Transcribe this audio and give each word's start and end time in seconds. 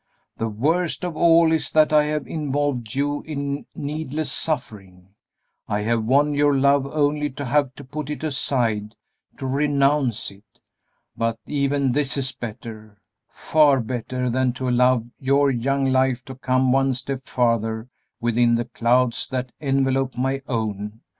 The 0.37 0.49
worst 0.49 1.05
of 1.05 1.15
all 1.15 1.51
is 1.51 1.69
that 1.69 1.93
I 1.93 2.05
have 2.05 2.25
involved 2.25 2.95
you 2.95 3.21
in 3.21 3.67
needless 3.75 4.31
suffering; 4.31 5.09
I 5.67 5.81
have 5.81 6.03
won 6.05 6.33
your 6.33 6.55
love 6.57 6.87
only 6.87 7.29
to 7.29 7.45
have 7.45 7.75
to 7.75 7.83
put 7.83 8.09
it 8.09 8.23
aside 8.23 8.95
to 9.37 9.45
renounce 9.45 10.31
it. 10.31 10.41
But 11.15 11.37
even 11.45 11.91
this 11.91 12.17
is 12.17 12.31
better 12.31 12.97
far 13.29 13.79
better 13.79 14.27
than 14.31 14.53
to 14.53 14.67
allow 14.67 15.05
your 15.19 15.51
young 15.51 15.85
life 15.85 16.25
to 16.25 16.33
come 16.33 16.71
one 16.71 16.95
step 16.95 17.21
farther 17.21 17.87
within 18.19 18.55
the 18.55 18.65
clouds 18.65 19.27
that 19.29 19.51
envelop 19.59 20.17
my 20.17 20.41
own. 20.47 21.01